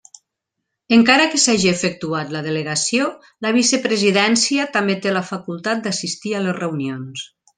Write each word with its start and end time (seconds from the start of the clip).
Encara 0.95 1.27
que 1.33 1.41
s'hagi 1.43 1.69
efectuat 1.71 2.31
la 2.35 2.41
delegació 2.47 3.11
la 3.47 3.53
Vicepresidència 3.59 4.67
també 4.79 4.97
té 5.05 5.15
la 5.19 5.25
facultat 5.29 5.85
d'assistir 5.89 6.35
a 6.39 6.45
les 6.49 6.61
reunions. 6.63 7.29